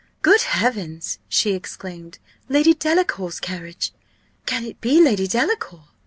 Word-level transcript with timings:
"Good 0.23 0.41
heavens!" 0.41 1.19
she 1.29 1.51
exclaimed, 1.53 2.17
"Lady 2.49 2.73
Delacour's 2.73 3.39
carriage! 3.39 3.93
Can 4.47 4.65
it 4.65 4.81
be 4.81 4.99
Lady 4.99 5.27
Delacour?" 5.27 5.89